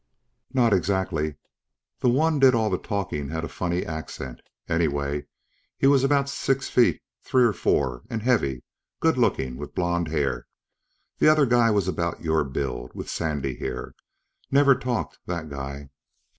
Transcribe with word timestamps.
"Not 0.51 0.73
exactly. 0.73 1.35
The 1.99 2.09
one 2.09 2.39
did 2.39 2.55
all 2.55 2.71
the 2.71 2.79
talkin' 2.79 3.29
had 3.29 3.43
a 3.45 3.47
funny 3.47 3.85
accent. 3.85 4.41
Anyways, 4.67 5.25
he 5.77 5.85
was 5.85 6.03
about 6.03 6.27
six 6.27 6.67
feet, 6.67 7.03
three 7.21 7.43
or 7.43 7.53
four, 7.53 8.01
and 8.09 8.23
heavy. 8.23 8.63
Goodlookin', 8.99 9.57
with 9.57 9.75
blond 9.75 10.07
hair. 10.07 10.47
The 11.19 11.27
other 11.27 11.45
guy 11.45 11.69
was 11.69 11.87
about 11.87 12.19
your 12.23 12.43
build, 12.43 12.93
with 12.95 13.11
sandy 13.11 13.55
hair. 13.57 13.93
Never 14.49 14.73
talked, 14.73 15.19
that 15.27 15.49
guy." 15.51 15.91